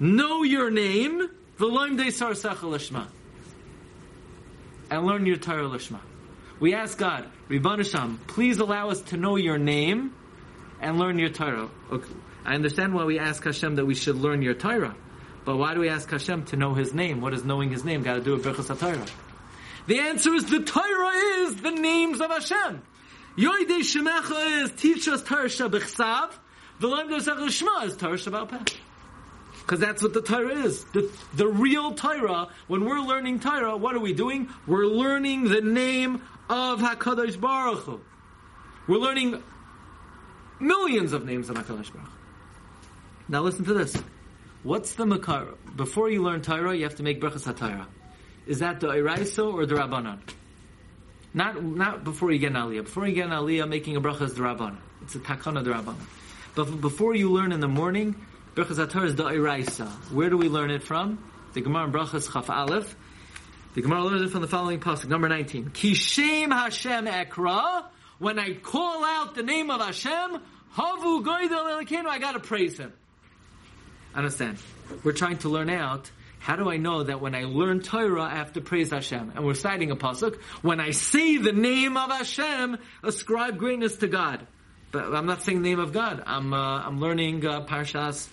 [0.00, 3.06] know your name, v'loim dei sarsecha lishma,
[4.90, 6.00] and learn your Torah lishma.
[6.58, 10.12] We ask God, Hashem, please allow us to know your name,
[10.80, 11.68] and learn your Torah.
[11.90, 12.12] Okay.
[12.44, 14.96] I understand why we ask Hashem that we should learn your Torah.
[15.44, 17.20] But why do we ask Hashem to know His name?
[17.20, 19.08] What does knowing His name got to do with Berachas HaTorah?
[19.86, 22.82] The answer is the Torah is the names of Hashem.
[23.36, 26.32] Yoidei Shemecha is teach us Torah Shebichsav.
[26.78, 28.74] The Lemdos Shema is Torah Shabbat
[29.70, 30.82] because that's what the Torah is.
[30.86, 34.48] The, the real Torah, when we're learning Torah, what are we doing?
[34.66, 38.00] We're learning the name of HaKadosh Baruch Hu.
[38.88, 39.40] We're learning
[40.58, 42.10] millions of names of HaKadosh Baruch.
[43.28, 43.96] Now listen to this.
[44.64, 45.54] What's the Makar?
[45.76, 47.86] Before you learn Torah, you have to make Brachas HaTorah.
[48.48, 50.18] Is that the Iraiso or the Rabbanon?
[51.32, 52.82] Not, not before you get an Aliyah.
[52.82, 54.78] Before you get an Aliyah, making a Bracha is the Rabbanon.
[55.02, 55.94] It's a Takana the Rabbanon.
[56.56, 58.16] But before you learn in the morning,
[58.60, 59.88] Brachas HaTorah is the Iraisa.
[60.12, 61.24] Where do we learn it from?
[61.54, 62.94] The Gemara in Brachas Chaf Aleph.
[63.74, 65.70] The Gemara learns it from the following pasuk, number 19.
[65.70, 67.86] Kishem Hashem Ekra.
[68.18, 70.42] When I call out the name of Hashem,
[70.76, 72.92] Havu Goydel Elikenu, I gotta praise Him.
[74.14, 74.58] Understand?
[75.04, 78.34] We're trying to learn out how do I know that when I learn Torah, I
[78.34, 79.32] have to praise Hashem?
[79.36, 80.38] And we're citing a pasuk.
[80.60, 84.46] When I say the name of Hashem, ascribe greatness to God.
[84.92, 86.22] But I'm not saying the name of God.
[86.26, 88.28] I'm uh, I'm learning uh, Parshas,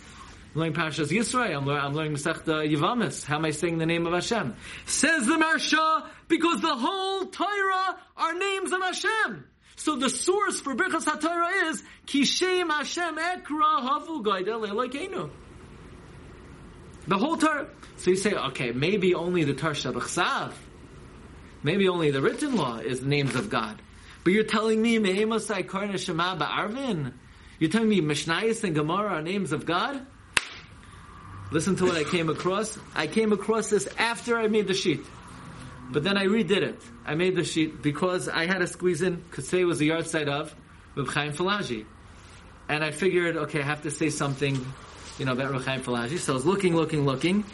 [0.57, 1.55] learning Parshas Yisrael.
[1.55, 3.23] I'm, lear- I'm learning Masechta Yivamis.
[3.25, 4.55] How am I saying the name of Hashem?
[4.85, 9.45] Says the Maharsha, because the whole Torah are names of Hashem.
[9.75, 15.29] So the source for Birchas HaTorah is Kishem Hashem Ekra Havu Gaidel Elokeinu.
[17.07, 17.67] The whole Torah.
[17.97, 20.53] So you say, okay, maybe only the Torah Shabbat
[21.63, 23.81] Maybe only the written law is the names of God.
[24.23, 27.13] But you're telling me Me'emasai Karna Shema Ba'arvin?
[27.59, 30.05] You're telling me Mishnayos and Gemara are names of God?
[31.49, 32.77] Listen to what I came across.
[32.93, 35.05] I came across this after I made the sheet.
[35.89, 36.81] But then I redid it.
[37.05, 40.27] I made the sheet because I had to squeeze in, because today was the yahrzeit
[40.27, 40.53] of
[40.95, 41.85] Reb Chaim Falaji.
[42.67, 44.59] And I figured, okay, I have to say something,
[45.17, 46.17] you know, about Reb Chaim Falaji.
[46.19, 47.45] So I was looking, looking, looking.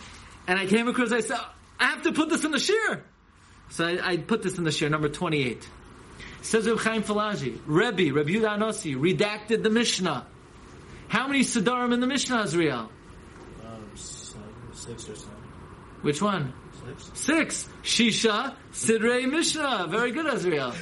[0.47, 1.37] And I came across, I said,
[1.79, 3.03] I have to put this in the shir.
[3.69, 5.69] So I, I put this in the shir, number 28.
[6.41, 10.25] Says Reb Chaim Falaji, Rebbe, Reb Yudah Anossi, redacted the Mishnah.
[11.07, 12.89] How many Sedarim in the Mishnah, Azriel?
[14.83, 15.37] Seven, six or seven.
[16.01, 16.53] Which one?
[16.85, 17.11] Six.
[17.13, 17.69] Six.
[17.83, 19.87] Shisha, Sidrei Mishnah.
[19.89, 20.75] Very good, Azriel.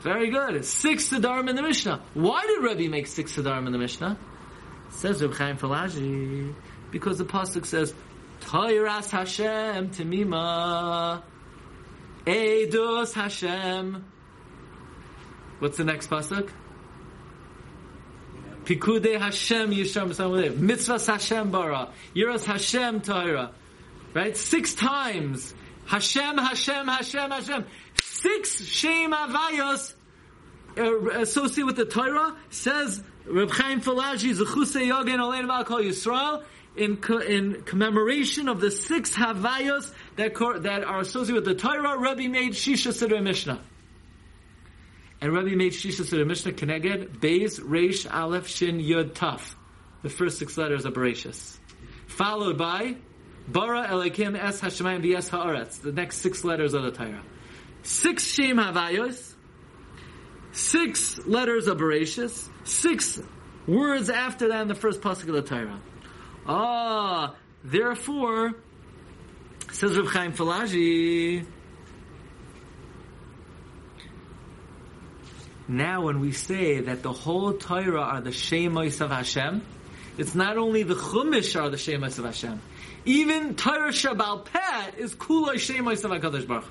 [0.00, 0.64] Very good.
[0.64, 2.02] Six Sedarim in the Mishnah.
[2.14, 4.18] Why did Rebbe make six Sedarim in the Mishnah?
[4.90, 6.52] Says Reb Chaim Falaji,
[6.90, 7.94] because the pasuk says,
[8.40, 11.22] Toiras Hashem Temima,
[12.24, 14.04] Eidos Hashem.
[15.60, 16.48] What's the next pasuk?
[18.68, 20.58] Pikude Hashem Yisham Samalev.
[20.58, 21.88] Mitzvahs Hashem Bara.
[22.14, 23.50] Yiras Hashem Torah.
[24.12, 24.36] Right?
[24.36, 25.54] Six times.
[25.86, 27.64] Hashem, Hashem, Hashem, Hashem.
[28.02, 29.94] Six Shem Havayos
[30.76, 36.44] uh, associated with the Torah says Reb Chaim Falaji Zechuse Yogen Olein Kol Yisrael
[36.76, 41.54] in co- in commemoration of the six Havayos that cor- that are associated with the
[41.54, 41.98] Torah.
[41.98, 43.60] Rabbi made Shisha Siddur Mishnah.
[45.20, 49.54] And Rabbi made Shisha Siddur Mishnah Keneged Beis Reish Aleph Shin Yud Taf,
[50.02, 51.58] the first six letters of Bereshis,
[52.06, 52.96] followed by
[53.48, 57.22] Bara Elikim Es Hashemayim V'Es Haaretz, the next six letters of the Torah.
[57.82, 59.34] Six Shem Havayos,
[60.52, 63.20] six letters of Bereshis, six
[63.66, 65.80] words after that in the first pasuk of the Torah.
[66.46, 68.52] Ah, therefore,
[69.72, 71.44] says Reb Chaim Falaji.
[75.68, 79.62] Now, when we say that the whole Torah are the Shemos of Hashem,
[80.16, 82.60] it's not only the Chumash are the Shemos of Hashem.
[83.04, 86.64] Even Torah Shabbal Pet is Kula Shemos of HaKadosh Baruch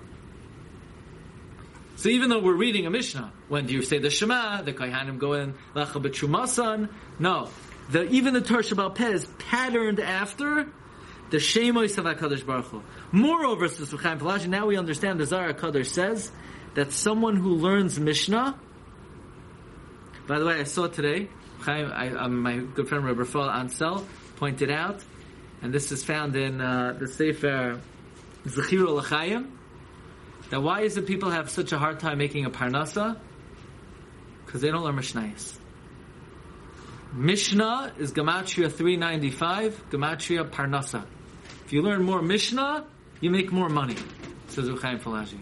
[1.95, 4.63] So even though we're reading a Mishnah, when do you say the Shema?
[4.63, 6.89] The Kohanim go in Lecha B'Trumasan?
[7.19, 7.49] No.
[7.91, 10.67] The, even the Torah Shabbal Peh is patterned after
[11.29, 12.83] the Shemois of HaKadosh Baruch Hu.
[13.11, 16.31] Moreover, says Chaim now we understand the Zohar HaKadosh says
[16.73, 18.59] that someone who learns Mishnah,
[20.27, 21.29] by the way, I saw today,
[21.65, 25.03] I, um, my good friend Rabbi Rafael Ansel pointed out,
[25.61, 27.79] and this is found in uh, the Sefer
[28.45, 29.57] Zechir L'chaim,
[30.49, 33.17] that why is it people have such a hard time making a parnasa?
[34.45, 35.57] Because they don't learn Mishnayos.
[37.13, 41.05] Mishnah is Gematria 395, Gematria Parnasa.
[41.65, 42.85] If you learn more Mishnah,
[43.21, 43.95] you make more money,
[44.47, 45.39] says Reb Chaim Falaji.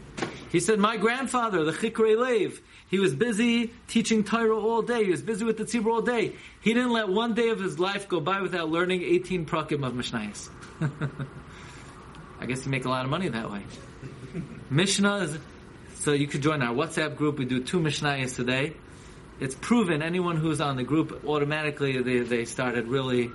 [0.52, 2.62] He said, my grandfather, the Chikrei Lev,
[2.96, 5.04] he was busy teaching Torah all day.
[5.04, 6.34] He was busy with the tzibur all day.
[6.62, 9.92] He didn't let one day of his life go by without learning 18 prakim of
[9.92, 10.48] Mishnayos.
[12.40, 13.64] I guess you make a lot of money that way.
[14.70, 15.38] Mishnah is,
[15.96, 17.38] so you could join our WhatsApp group.
[17.38, 18.74] We do two Mishnayos a day.
[19.42, 23.30] it's proven anyone who's on the group automatically they, they started really.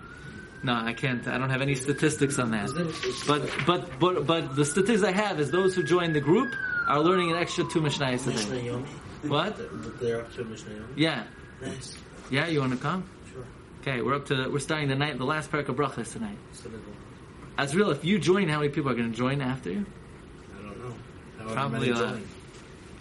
[0.63, 1.29] No, I can't.
[1.29, 2.71] I don't have any statistics on that.
[3.27, 6.51] But but but but the statistics I have is those who join the group
[6.89, 8.73] are learning an extra two mishnayos today.
[9.23, 9.57] What?
[10.01, 11.25] They're up to Mishnah Yeah,
[11.61, 11.97] Nice.
[12.31, 12.47] yeah.
[12.49, 13.09] You want to come?
[13.33, 13.45] Sure.
[13.83, 16.39] Okay, we're up to we're starting the night the last parak of brachas tonight.
[17.75, 19.85] Real, if you join, how many people are going to join after you?
[20.59, 20.95] I don't know.
[21.39, 22.13] However Probably a lot.
[22.15, 22.29] join.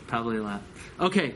[0.08, 0.62] Probably a lot.
[1.00, 1.36] Okay.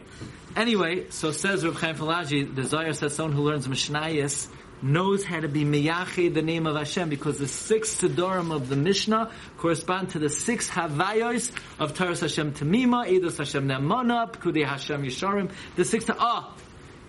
[0.56, 4.50] Anyway, so says Reb Chaim Falaji, the Zohar says someone who learns Mishnayos
[4.84, 8.76] knows how to be miyached the name of Hashem because the six Sedarim of the
[8.76, 15.04] Mishnah correspond to the six Havayos of Taras Hashem Tamima, Eidos Hashem Nemana, Pkudei Hashem
[15.04, 16.54] Yisharim, the six, ah!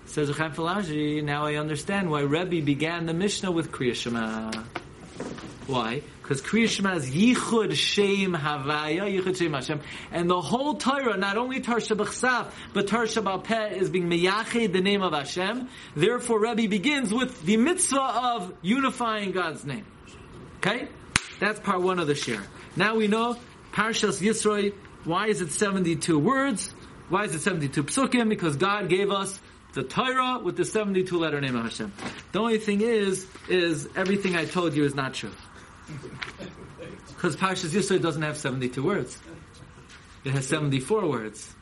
[0.07, 4.53] Says Reb Chaim Falaji, now I understand why Rebbe began the Mishnah with Kriya Shema.
[5.67, 6.03] Why?
[6.25, 9.81] Because Kriya is Yichud Shem Havaya, Yichud Shem Hashem.
[10.11, 14.81] And the whole Torah, not only Torah Shebichsav, but Tarsha B'peh is being Meyached, the
[14.81, 15.69] name of Hashem.
[15.95, 19.85] Therefore, Rebbe begins with the mitzvah of unifying God's name.
[20.57, 20.89] Okay?
[21.41, 22.43] That's part one of the share.
[22.75, 23.37] Now we know
[23.73, 24.73] Parshas Yisroi,
[25.05, 26.73] why is it 72 words?
[27.11, 28.31] Why is it 72 psukim?
[28.31, 29.39] Because God gave us
[29.75, 31.93] the Torah with the 72 letter name of Hashem.
[32.33, 35.33] The only thing is, is everything I told you is not true.
[37.09, 39.19] Because Parshas Yisroi doesn't have 72 words.
[40.25, 41.55] It has 74 words.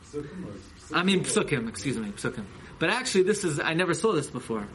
[0.93, 2.45] I mean psukim, excuse me, psukim.
[2.79, 4.67] But actually this is, I never saw this before.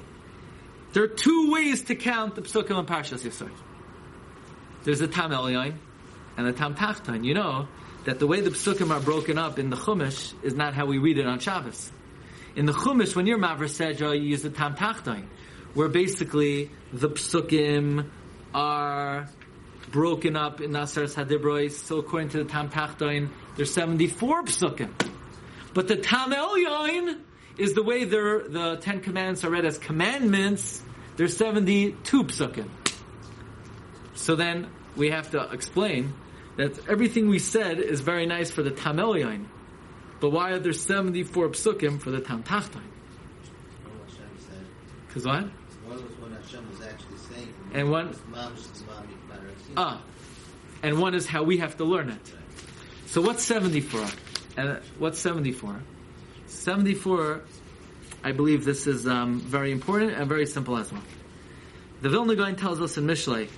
[0.93, 3.51] There are two ways to count the psukim in Parshas Yisroi.
[4.85, 5.75] There's the Tam Elyon
[6.37, 7.25] and the Tam Tachton.
[7.25, 7.69] You know
[8.05, 10.99] that the way the psukim are broken up in the Chumash is not how we
[10.99, 11.93] read it on Shabbos.
[12.57, 15.25] In the Chumash, when you're Mavra Sedra, oh, you use the Tam Tachton,
[15.75, 18.07] where basically the psukim
[18.55, 19.29] are
[19.90, 21.72] broken up in Nasaras Hadibrois.
[21.72, 24.90] So according to the Tam Tachton, there's 74 psukim.
[25.74, 27.20] But the Tam Elyon
[27.57, 30.83] is the way the Ten Commandments are read as commandments.
[31.16, 32.68] There's 72 psukim.
[34.14, 36.14] So then we have to explain
[36.57, 39.46] that everything we said is very nice for the Tam Elyon.
[40.20, 42.83] But why are there 74 psukim for the Tam Tachton?
[43.85, 44.09] What
[45.07, 45.44] Because what?
[45.44, 45.53] One
[46.03, 47.55] was when Hashem was actually saying.
[47.72, 48.48] And one- is the mommy,
[49.28, 49.74] matter of sin.
[49.76, 50.00] Ah.
[50.83, 52.35] And one is how we have to learn it.
[53.07, 54.07] So what's 74?
[54.57, 55.81] And uh, what's 74?
[56.46, 57.42] 74,
[58.24, 61.02] I believe this is um, very important and very simple as well.
[62.00, 63.48] The Vilna Gaon tells us in Mishlei,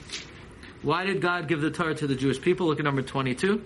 [0.82, 2.66] why did God give the Torah to the Jewish people?
[2.66, 3.62] Look at number 22.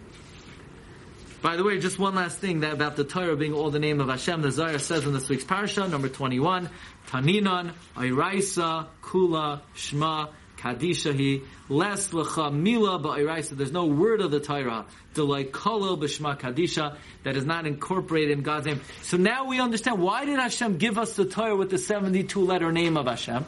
[1.45, 4.01] By the way, just one last thing that about the Torah being all the name
[4.01, 4.41] of Hashem.
[4.41, 6.71] The Zohar says in this week's parasha, number 21,
[7.09, 13.59] Taninan, Ayraisa, Kula, Shma, Kadishahi, Les Lecha, Mila, Ba'iraisa.
[13.59, 18.43] There's no word of the Torah, Delay Kolo, B'Shma, Kadisha, that is not incorporated in
[18.43, 18.81] God's name.
[19.03, 22.73] So now we understand why did Hashem give us the Torah with the 72 letter
[22.73, 23.45] name of Hashem?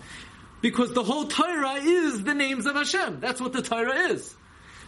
[0.61, 3.21] Because the whole Torah is the names of Hashem.
[3.21, 4.35] That's what the Torah is.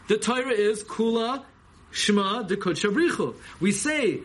[0.08, 1.42] The Torah is Kula,
[1.90, 3.34] Shema, Dekot Shabrichu.
[3.60, 4.20] We say,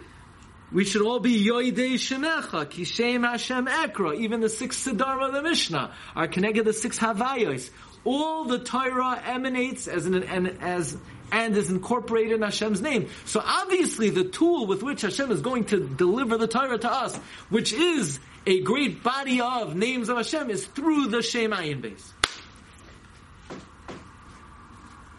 [0.72, 4.16] we should all be Yoidei Shemecha, Kishem Hashem Ekra.
[4.20, 7.70] Even the six Siddhar of the Mishnah are connected the six Havayos.
[8.04, 10.98] All the Torah emanates as an, and, as,
[11.32, 13.08] and is incorporated in Hashem's name.
[13.26, 17.16] So obviously the tool with which Hashem is going to deliver the Torah to us,
[17.50, 22.12] which is a great body of names of Hashem, is through the Shem Ayin Beis.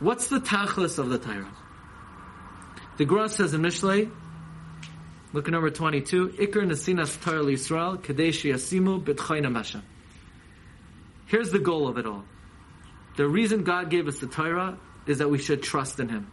[0.01, 1.47] What's the tachlis of the Torah?
[2.97, 4.09] The Gra says in Mishlei,
[5.33, 9.83] look at number 22, Iker Nasinas Torah Yisrael, Kadesh Yasimu Hashem.
[11.27, 12.25] Here's the goal of it all.
[13.17, 16.31] The reason God gave us the Torah is that we should trust in Him.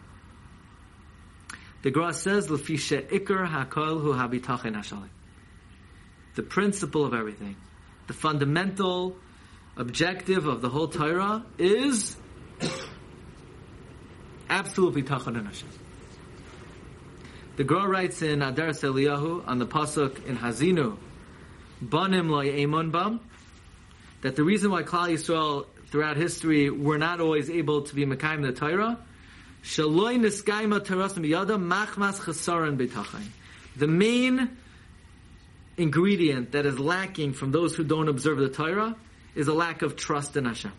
[1.82, 5.10] The Gra says, Lefisha Iker Hakol Hu Habitachin.
[6.36, 7.56] The principle of everything,
[8.06, 9.16] the fundamental
[9.76, 12.16] objective of the whole Torah is
[14.50, 15.70] absolutely Tachan Hashem.
[17.58, 20.98] The Gra writes in Aderes Eliyahu on the pasuk in Haazinu,
[21.82, 23.20] Banim lo Eimon bam,
[24.22, 28.42] that the reason why Klal Yisrael throughout history were not always able to be Mekayim
[28.44, 28.98] the Torah,
[29.64, 33.28] Shaloi niskayma terasim yada machmas chesaron betachin.
[33.76, 34.58] The main
[35.76, 38.96] ingredient that is lacking from those who don't observe the Torah
[39.36, 40.72] is a lack of trust in Hashem.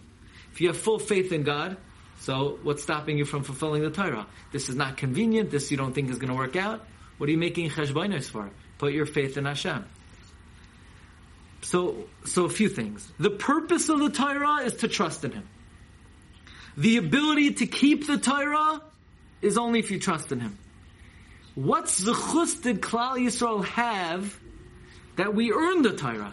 [0.53, 1.76] If you have full faith in God,
[2.23, 4.29] so what's stopping you from fulfilling the Torah?
[4.53, 5.51] This is not convenient.
[5.51, 6.87] This you don't think is going to work out.
[7.18, 8.49] What are you making cheshbonos for?
[8.79, 9.85] Put your faith in Hashem.
[11.62, 13.11] So, so a few things.
[13.18, 15.49] The purpose of the Torah is to trust in Him.
[16.77, 18.81] The ability to keep the Torah
[19.41, 20.57] is only if you trust in Him.
[21.57, 24.39] What zechus did Klal Yisrael have
[25.16, 26.33] that we earn the Torah.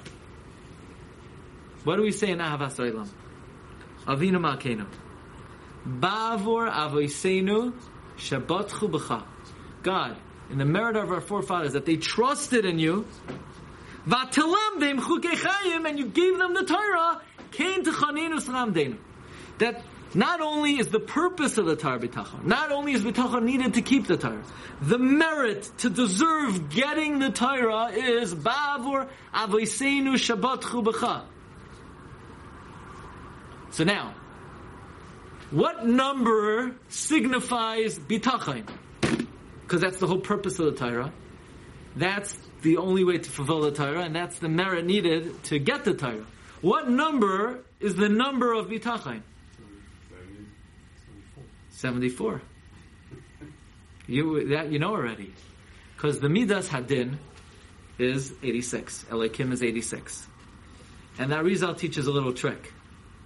[1.83, 3.09] What do we say in Ahavas Olam?
[4.05, 4.85] Avinu Malkeinu.
[5.87, 7.73] Bavor Avoiseinu
[8.17, 9.23] Shabbatchu B'cha.
[9.83, 10.17] God,
[10.49, 13.05] in the merit of our forefathers, that they trusted in you.
[14.07, 17.21] Vatelam Dem Chukei Chayim, and you gave them the Torah.
[17.51, 18.97] Kain Techaninu Salamdeinu.
[19.59, 23.75] That not only is the purpose of the Torah B'tachon, not only is B'tachon needed
[23.75, 24.43] to keep the Torah,
[24.81, 31.23] the merit to deserve getting the Torah is Bavor Avoiseinu Shabbatchu B'cha.
[33.71, 34.15] So now,
[35.51, 38.67] what number signifies bitachon?
[39.63, 41.11] Because that's the whole purpose of the Torah.
[41.95, 45.85] That's the only way to fulfill the Torah, and that's the merit needed to get
[45.85, 46.25] the Torah.
[46.61, 49.21] What number is the number of bitachon?
[51.71, 52.41] 74.
[54.07, 55.33] You, that you know already.
[55.95, 57.17] Because the Midas Hadin
[57.97, 59.05] is 86.
[59.09, 60.27] Elokim is 86.
[61.17, 62.73] And that Rizal teaches a little trick.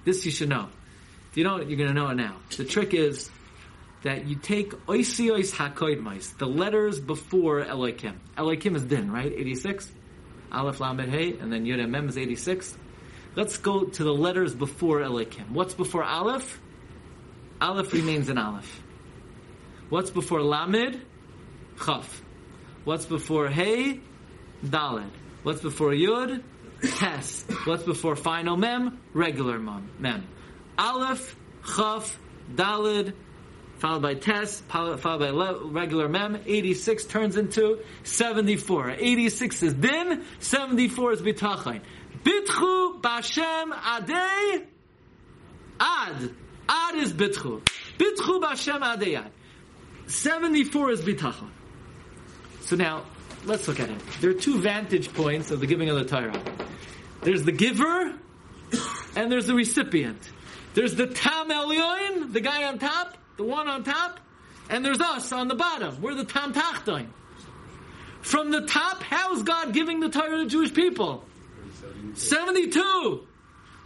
[0.03, 0.69] This you should know.
[1.33, 2.35] If you know it, you're going to know it now.
[2.57, 3.31] The trick is
[4.03, 8.19] that you take oisiois hakoidmais, the letters before Elohim.
[8.37, 9.33] Elohim is din, right?
[9.33, 9.91] 86.
[10.51, 12.77] Aleph Lamed Hey, and then Yud Mem is 86.
[13.35, 15.55] Let's go to the letters before Elohim.
[15.55, 16.61] What's before Aleph?
[17.59, 18.83] Aleph remains an Aleph.
[19.89, 21.01] What's before Lamed?
[21.83, 22.21] Chaf.
[22.83, 24.01] What's before Hey?
[24.63, 25.09] Daled.
[25.41, 26.43] What's before Yud?
[26.83, 27.43] Tes.
[27.65, 28.99] What's before final Mem?
[29.13, 30.27] Regular mem.
[30.77, 31.35] Aleph,
[31.75, 32.19] Chaf,
[32.53, 33.13] Daled,
[33.77, 35.29] followed by Tes, followed by
[35.65, 36.41] regular Mem.
[36.45, 38.91] 86 turns into 74.
[38.91, 41.81] 86 is Din, 74 is Bitachon.
[42.23, 44.65] Bitchu Bashem Adei
[45.79, 46.31] Ad.
[46.69, 47.61] Ad is Bitchu.
[47.97, 49.31] Bitchu Bashem Adei Ad.
[50.07, 51.49] 74 is Bitachon.
[52.61, 53.03] So now,
[53.45, 53.99] let's look at it.
[54.21, 56.41] There are two vantage points of the giving of the Torah.
[57.21, 58.17] There's the giver,
[59.15, 60.31] and there's the recipient.
[60.73, 64.19] There's the Tam Elyon, the guy on top, the one on top,
[64.69, 66.01] and there's us on the bottom.
[66.01, 67.07] We're the Tam Tachtoin.
[68.21, 71.25] From the top, how is God giving the Torah to Jewish people?
[72.15, 73.27] 72.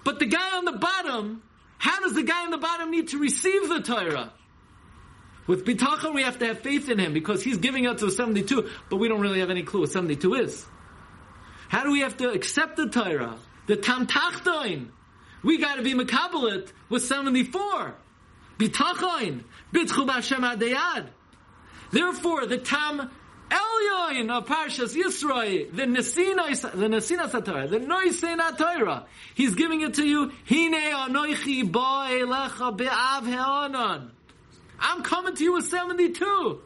[0.04, 1.42] But the guy on the bottom,
[1.78, 4.32] how does the guy on the bottom need to receive the Torah?
[5.48, 8.70] With bitachon, we have to have faith in him because he's giving it to 72,
[8.90, 10.66] but we don't really have any clue what 72 is.
[11.70, 13.38] How do we have to accept the Torah?
[13.66, 14.90] The Tam Tachtoin.
[15.44, 17.96] We got to be makabelit with 74.
[18.58, 19.44] Bitachon.
[19.74, 21.08] Bitchu Hashem Adayad.
[21.92, 23.12] Therefore, the Tam
[23.50, 29.94] Elyon of Parshas Yisroi, the Nesina, the Nesina Satara, the Noisena Torah, he's giving it
[29.94, 30.32] to you.
[30.50, 34.10] Hine anoichi ba elecha be'av he'onon.
[34.80, 36.62] I'm coming to you with 72.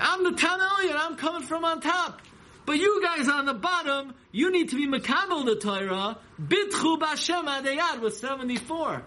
[0.00, 0.96] I'm the Tam Elyon.
[0.96, 2.20] I'm coming from on top.
[2.68, 7.46] But you guys on the bottom, you need to be Makabel the Torah, Bitchu Bashem
[7.46, 9.02] Adayad was 74.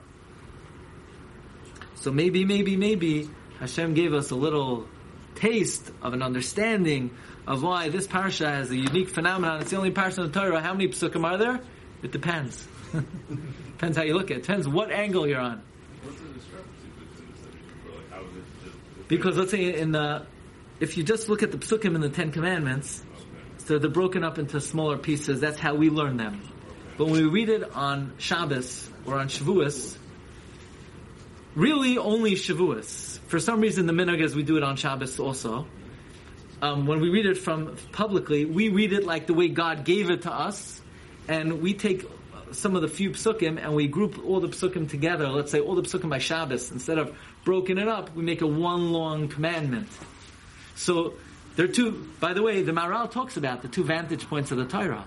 [1.94, 4.88] So maybe, maybe, maybe Hashem gave us a little
[5.36, 7.12] taste of an understanding
[7.46, 9.62] of why this parsha has a unique phenomenon.
[9.62, 10.60] It's the only parsha in the Torah.
[10.60, 11.60] How many psukim are there?
[12.02, 12.68] It depends.
[12.94, 14.42] depends how you look at it.
[14.42, 15.62] Depends what angle you're on.
[16.02, 16.66] What's the surface?
[19.08, 20.26] Because let's say in the,
[20.80, 23.04] if you just look at the psukim in the Ten Commandments,
[23.72, 25.40] so they're broken up into smaller pieces.
[25.40, 26.42] That's how we learn them.
[26.98, 29.98] But when we read it on Shabbos or on Shavuos,
[31.56, 33.20] really only Shavuos.
[33.28, 35.68] For some reason, the minhag is we do it on Shabbos also.
[36.62, 40.10] Um, when we read it from publicly, we read it like the way God gave
[40.10, 40.82] it to us,
[41.30, 42.06] and we take
[42.52, 45.30] some of the few psukim and we group all the psukim together.
[45.30, 46.74] Let's say all the psukim by Shabbos.
[46.74, 49.88] Instead of broken it up, we make a one long commandment.
[50.76, 51.14] So
[51.56, 54.58] there are two, by the way, the Maharal talks about the two vantage points of
[54.58, 55.06] the Torah.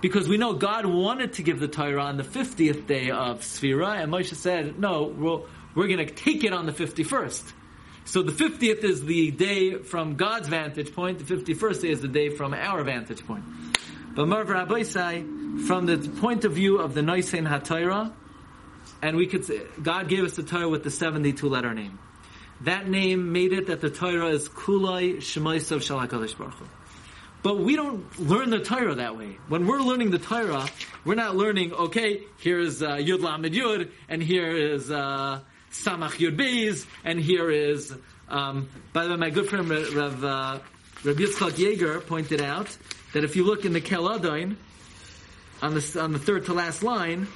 [0.00, 4.02] Because we know God wanted to give the Torah on the 50th day of Sfira,
[4.02, 5.40] and Moshe said, no, we're,
[5.74, 7.52] we're going to take it on the 51st.
[8.04, 12.08] So the 50th is the day from God's vantage point, the 51st day is the
[12.08, 13.44] day from our vantage point.
[14.14, 15.24] But Marv say,
[15.66, 18.12] from the point of view of the Noisein HaTorah,
[19.02, 21.98] and we could say, God gave us the Torah with the 72 letter name.
[22.62, 26.54] That name made it that the Torah is Kulai Shemaisav Shalakadosh Baruch.
[27.42, 29.38] But we don't learn the Torah that way.
[29.48, 30.66] When we're learning the Torah,
[31.04, 35.40] we're not learning, okay, here's uh, Yud Lamed Yud, and here is uh,
[35.70, 37.94] Samach Yud Beis, and here is,
[38.28, 40.58] um, by the way, my good friend Rav, uh,
[41.04, 42.76] Rav Yitzchak Yeager pointed out
[43.12, 44.56] that if you look in the Kel Adon,
[45.62, 47.28] on the, on the third to last line,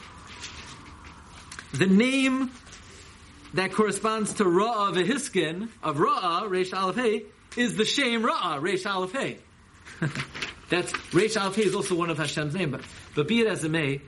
[1.73, 2.51] the name
[3.55, 7.25] that corresponds to Ra'ah Vehiskin of Ra'ah, Reish Aleph Hey,
[7.57, 9.39] is the Shem Ra'ah, Reish Aleph Hey.
[10.69, 12.83] That's Reish Aleph Hey is also one of Hashem's name, but
[13.15, 14.01] but be it as it may,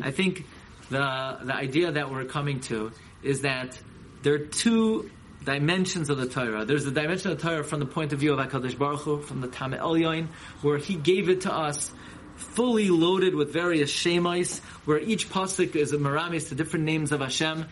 [0.00, 0.44] I think
[0.90, 3.78] the the idea that we're coming to is that
[4.22, 5.10] there are two
[5.44, 6.64] dimensions of the Torah.
[6.64, 9.22] There's the dimension of the Torah from the point of view of Hakadosh Baruch Hu,
[9.22, 10.28] from the Tame Elyon,
[10.60, 11.90] where He gave it to us
[12.36, 17.20] fully loaded with various shemais, where each pasuk is a maramis to different names of
[17.20, 17.66] Hashem.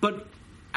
[0.00, 0.26] But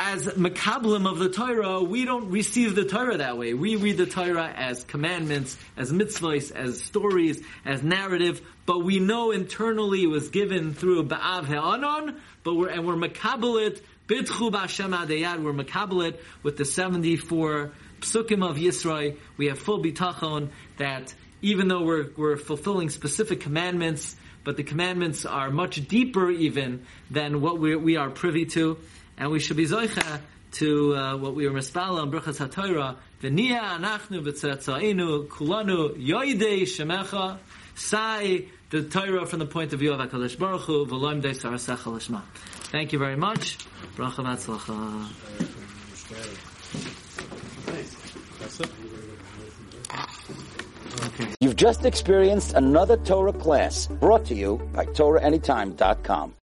[0.01, 3.53] as makablim of the Torah, we don't receive the Torah that way.
[3.53, 9.31] We read the Torah as commandments, as mitzvahs, as stories, as narrative, but we know
[9.31, 14.97] internally it was given through Ba'av He'anon, but we're, and we're makabel it, Bidchu B'Hashem
[14.97, 19.17] Adayad, we're makabelit with the 74 psukim of Yisroi.
[19.35, 20.47] We have full bitachon
[20.77, 26.85] that even though we're, we're fulfilling specific commandments, but the commandments are much deeper even
[27.11, 28.77] than what we, we are privy to
[29.19, 30.21] and we should be zoicha
[30.53, 37.37] to uh, what we were mispala on Birchas HaTorah, V'niya anachnu v'tzetzainu kulanu yoidei shemecha,
[37.75, 41.77] sai the Torah from the point of view of HaKadosh Baruch Hu, v'loim dei sarasecha
[41.77, 42.21] lishma.
[42.71, 43.57] Thank you very much.
[43.95, 45.09] Bracha v'atzlacha.
[51.39, 56.33] You've just experienced another Torah class brought to you by TorahAnytime.com.